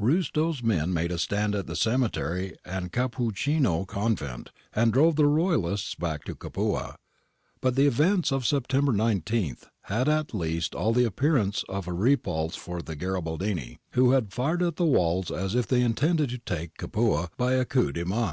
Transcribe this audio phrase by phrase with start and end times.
[0.00, 5.94] Riistow's men made a stand at the cemetery and Cappuccini Convent and drove the Royalists
[5.94, 6.96] back to Capua.
[7.60, 12.16] But the events of September 19 had at least all the appearance of a re
[12.16, 16.38] pulse for the Garibaldini, who had fired at the walls as if they intended to
[16.38, 18.24] take Capua by a coup de main.